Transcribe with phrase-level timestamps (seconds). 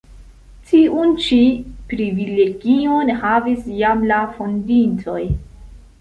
[0.69, 1.37] Tiun ĉi
[1.93, 5.21] privilegion havis jam la fondintoj.